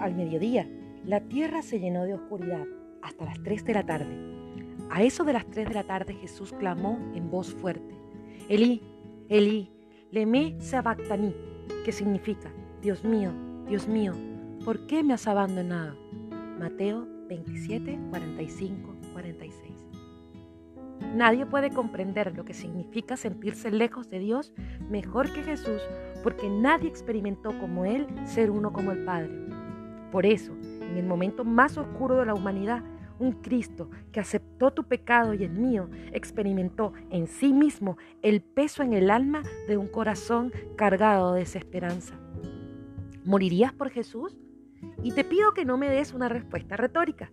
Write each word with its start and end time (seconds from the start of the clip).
al 0.00 0.14
mediodía, 0.14 0.68
la 1.04 1.20
tierra 1.20 1.62
se 1.62 1.80
llenó 1.80 2.04
de 2.04 2.14
oscuridad 2.14 2.66
hasta 3.02 3.24
las 3.24 3.42
3 3.42 3.64
de 3.64 3.74
la 3.74 3.86
tarde. 3.86 4.30
A 4.90 5.02
eso 5.02 5.24
de 5.24 5.32
las 5.32 5.46
3 5.46 5.68
de 5.68 5.74
la 5.74 5.84
tarde 5.84 6.14
Jesús 6.14 6.52
clamó 6.52 6.98
en 7.14 7.30
voz 7.30 7.54
fuerte, 7.54 7.94
Elí, 8.48 8.82
Elí, 9.28 9.70
leme 10.10 10.56
sabactani, 10.60 11.34
que 11.84 11.92
significa, 11.92 12.52
Dios 12.82 13.04
mío, 13.04 13.32
Dios 13.68 13.86
mío, 13.86 14.12
¿por 14.64 14.86
qué 14.86 15.02
me 15.04 15.14
has 15.14 15.28
abandonado? 15.28 15.96
Mateo 16.58 17.06
27, 17.28 17.98
45, 18.10 18.96
46. 19.12 19.86
Nadie 21.14 21.46
puede 21.46 21.70
comprender 21.70 22.36
lo 22.36 22.44
que 22.44 22.54
significa 22.54 23.16
sentirse 23.16 23.70
lejos 23.70 24.10
de 24.10 24.18
Dios 24.18 24.52
mejor 24.88 25.32
que 25.32 25.42
Jesús, 25.42 25.80
porque 26.22 26.48
nadie 26.48 26.88
experimentó 26.88 27.56
como 27.58 27.84
Él 27.84 28.06
ser 28.24 28.50
uno 28.50 28.72
como 28.72 28.92
el 28.92 29.04
Padre. 29.04 29.39
Por 30.10 30.26
eso, 30.26 30.52
en 30.52 30.96
el 30.96 31.06
momento 31.06 31.44
más 31.44 31.78
oscuro 31.78 32.16
de 32.16 32.26
la 32.26 32.34
humanidad, 32.34 32.82
un 33.20 33.32
Cristo 33.32 33.90
que 34.12 34.18
aceptó 34.18 34.72
tu 34.72 34.84
pecado 34.84 35.34
y 35.34 35.44
el 35.44 35.52
mío, 35.52 35.88
experimentó 36.12 36.94
en 37.10 37.26
sí 37.26 37.52
mismo 37.52 37.98
el 38.22 38.40
peso 38.40 38.82
en 38.82 38.94
el 38.94 39.10
alma 39.10 39.42
de 39.68 39.76
un 39.76 39.86
corazón 39.86 40.52
cargado 40.76 41.34
de 41.34 41.40
desesperanza. 41.40 42.14
¿Morirías 43.24 43.72
por 43.72 43.90
Jesús? 43.90 44.36
Y 45.02 45.12
te 45.12 45.24
pido 45.24 45.52
que 45.52 45.66
no 45.66 45.76
me 45.76 45.90
des 45.90 46.14
una 46.14 46.28
respuesta 46.28 46.76
retórica. 46.76 47.30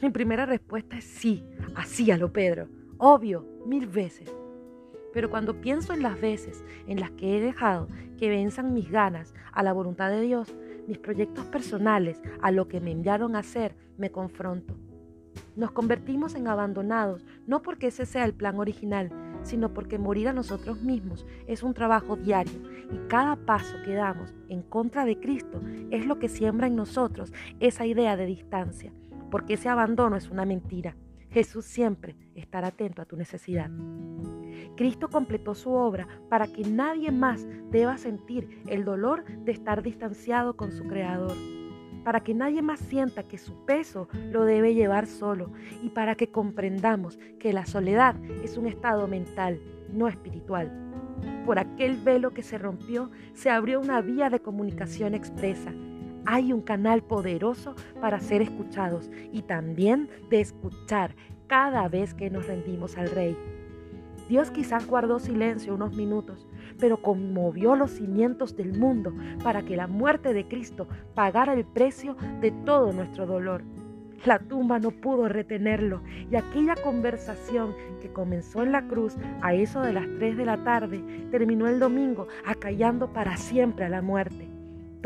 Mi 0.00 0.10
primera 0.10 0.46
respuesta 0.46 0.96
es 0.96 1.04
sí, 1.04 1.44
así 1.74 2.10
a 2.10 2.16
lo 2.16 2.32
Pedro. 2.32 2.68
Obvio, 2.98 3.46
mil 3.66 3.86
veces. 3.86 4.34
Pero 5.12 5.30
cuando 5.30 5.60
pienso 5.60 5.92
en 5.92 6.02
las 6.02 6.20
veces 6.20 6.64
en 6.86 7.00
las 7.00 7.10
que 7.12 7.36
he 7.36 7.40
dejado 7.40 7.88
que 8.18 8.30
venzan 8.30 8.72
mis 8.72 8.90
ganas 8.90 9.34
a 9.52 9.62
la 9.62 9.72
voluntad 9.72 10.10
de 10.10 10.22
Dios, 10.22 10.54
mis 10.86 10.98
proyectos 10.98 11.44
personales, 11.46 12.20
a 12.40 12.50
lo 12.50 12.68
que 12.68 12.80
me 12.80 12.90
enviaron 12.90 13.36
a 13.36 13.40
hacer, 13.40 13.74
me 13.98 14.10
confronto. 14.10 14.74
Nos 15.54 15.72
convertimos 15.72 16.34
en 16.34 16.48
abandonados, 16.48 17.24
no 17.46 17.62
porque 17.62 17.88
ese 17.88 18.06
sea 18.06 18.24
el 18.24 18.34
plan 18.34 18.58
original, 18.58 19.10
sino 19.42 19.72
porque 19.72 19.98
morir 19.98 20.28
a 20.28 20.32
nosotros 20.32 20.82
mismos 20.82 21.26
es 21.46 21.62
un 21.62 21.74
trabajo 21.74 22.16
diario 22.16 22.60
y 22.90 23.08
cada 23.08 23.36
paso 23.36 23.76
que 23.84 23.94
damos 23.94 24.34
en 24.48 24.62
contra 24.62 25.04
de 25.04 25.18
Cristo 25.18 25.60
es 25.90 26.06
lo 26.06 26.18
que 26.18 26.28
siembra 26.28 26.66
en 26.66 26.76
nosotros 26.76 27.32
esa 27.60 27.86
idea 27.86 28.16
de 28.16 28.26
distancia, 28.26 28.92
porque 29.30 29.54
ese 29.54 29.68
abandono 29.68 30.16
es 30.16 30.30
una 30.30 30.44
mentira. 30.44 30.96
Jesús 31.30 31.64
siempre 31.64 32.16
estará 32.34 32.68
atento 32.68 33.02
a 33.02 33.04
tu 33.04 33.16
necesidad. 33.16 33.70
Cristo 34.76 35.08
completó 35.08 35.54
su 35.54 35.70
obra 35.70 36.08
para 36.28 36.46
que 36.46 36.62
nadie 36.62 37.10
más 37.10 37.46
deba 37.70 37.98
sentir 37.98 38.62
el 38.66 38.84
dolor 38.84 39.24
de 39.24 39.52
estar 39.52 39.82
distanciado 39.82 40.56
con 40.56 40.72
su 40.72 40.84
Creador, 40.84 41.36
para 42.04 42.20
que 42.20 42.34
nadie 42.34 42.62
más 42.62 42.80
sienta 42.80 43.22
que 43.22 43.38
su 43.38 43.64
peso 43.64 44.08
lo 44.30 44.44
debe 44.44 44.74
llevar 44.74 45.06
solo 45.06 45.50
y 45.82 45.90
para 45.90 46.14
que 46.14 46.30
comprendamos 46.30 47.18
que 47.38 47.52
la 47.52 47.66
soledad 47.66 48.16
es 48.42 48.56
un 48.56 48.66
estado 48.66 49.08
mental, 49.08 49.60
no 49.92 50.08
espiritual. 50.08 50.72
Por 51.44 51.58
aquel 51.58 51.96
velo 51.96 52.32
que 52.32 52.42
se 52.42 52.58
rompió, 52.58 53.10
se 53.34 53.50
abrió 53.50 53.80
una 53.80 54.00
vía 54.00 54.30
de 54.30 54.40
comunicación 54.40 55.14
expresa 55.14 55.72
hay 56.26 56.52
un 56.52 56.60
canal 56.60 57.02
poderoso 57.02 57.74
para 58.00 58.20
ser 58.20 58.42
escuchados 58.42 59.10
y 59.32 59.42
también 59.42 60.10
de 60.28 60.40
escuchar 60.40 61.14
cada 61.46 61.88
vez 61.88 62.14
que 62.14 62.30
nos 62.30 62.46
rendimos 62.46 62.98
al 62.98 63.10
Rey. 63.10 63.36
Dios 64.28 64.50
quizás 64.50 64.86
guardó 64.86 65.18
silencio 65.18 65.74
unos 65.74 65.96
minutos, 65.96 66.46
pero 66.78 66.98
conmovió 66.98 67.76
los 67.76 67.92
cimientos 67.92 68.56
del 68.56 68.78
mundo 68.78 69.14
para 69.42 69.62
que 69.62 69.76
la 69.76 69.86
muerte 69.86 70.34
de 70.34 70.46
Cristo 70.46 70.86
pagara 71.14 71.54
el 71.54 71.64
precio 71.64 72.16
de 72.40 72.50
todo 72.50 72.92
nuestro 72.92 73.26
dolor. 73.26 73.62
La 74.24 74.38
tumba 74.38 74.78
no 74.78 74.90
pudo 74.90 75.28
retenerlo 75.28 76.02
y 76.30 76.36
aquella 76.36 76.74
conversación 76.74 77.74
que 78.00 78.12
comenzó 78.12 78.62
en 78.62 78.72
la 78.72 78.88
cruz 78.88 79.14
a 79.42 79.54
eso 79.54 79.80
de 79.80 79.92
las 79.92 80.06
3 80.18 80.36
de 80.36 80.44
la 80.44 80.64
tarde 80.64 81.28
terminó 81.30 81.68
el 81.68 81.78
domingo 81.78 82.26
acallando 82.44 83.12
para 83.12 83.36
siempre 83.36 83.84
a 83.84 83.88
la 83.88 84.02
muerte 84.02 84.56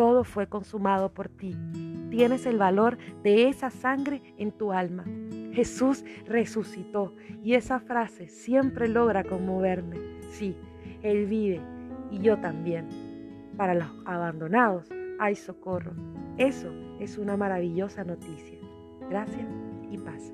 todo 0.00 0.24
fue 0.24 0.46
consumado 0.46 1.12
por 1.12 1.28
ti. 1.28 1.54
Tienes 2.08 2.46
el 2.46 2.56
valor 2.56 2.96
de 3.22 3.50
esa 3.50 3.68
sangre 3.68 4.22
en 4.38 4.50
tu 4.50 4.72
alma. 4.72 5.04
Jesús 5.52 6.04
resucitó 6.26 7.14
y 7.42 7.54
esa 7.54 7.80
frase 7.80 8.28
siempre 8.28 8.88
logra 8.88 9.24
conmoverme. 9.24 9.96
Sí, 10.30 10.56
Él 11.02 11.26
vive 11.26 11.60
y 12.10 12.18
yo 12.20 12.38
también. 12.38 12.88
Para 13.56 13.74
los 13.74 13.88
abandonados 14.06 14.88
hay 15.18 15.34
socorro. 15.34 15.92
Eso 16.38 16.72
es 17.00 17.18
una 17.18 17.36
maravillosa 17.36 18.04
noticia. 18.04 18.58
Gracias 19.08 19.48
y 19.90 19.98
paz. 19.98 20.32